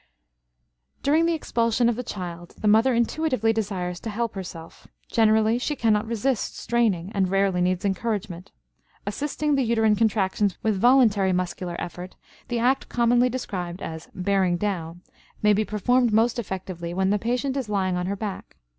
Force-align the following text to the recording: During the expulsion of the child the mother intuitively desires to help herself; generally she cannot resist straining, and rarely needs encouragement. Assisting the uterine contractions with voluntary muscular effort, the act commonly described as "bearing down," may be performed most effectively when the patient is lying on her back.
During 1.03 1.27
the 1.27 1.35
expulsion 1.35 1.87
of 1.87 1.95
the 1.95 2.01
child 2.01 2.55
the 2.59 2.67
mother 2.67 2.95
intuitively 2.95 3.53
desires 3.53 3.99
to 3.99 4.09
help 4.09 4.33
herself; 4.33 4.87
generally 5.07 5.59
she 5.59 5.75
cannot 5.75 6.07
resist 6.07 6.57
straining, 6.57 7.11
and 7.13 7.29
rarely 7.29 7.61
needs 7.61 7.85
encouragement. 7.85 8.51
Assisting 9.05 9.53
the 9.53 9.61
uterine 9.61 9.95
contractions 9.95 10.57
with 10.63 10.81
voluntary 10.81 11.33
muscular 11.33 11.75
effort, 11.79 12.15
the 12.47 12.57
act 12.57 12.89
commonly 12.89 13.29
described 13.29 13.79
as 13.83 14.09
"bearing 14.15 14.57
down," 14.57 15.01
may 15.43 15.53
be 15.53 15.63
performed 15.63 16.11
most 16.11 16.39
effectively 16.39 16.95
when 16.95 17.11
the 17.11 17.19
patient 17.19 17.55
is 17.55 17.69
lying 17.69 17.95
on 17.95 18.07
her 18.07 18.15
back. 18.15 18.55